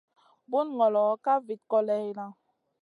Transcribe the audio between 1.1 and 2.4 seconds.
ka vit kòleyna.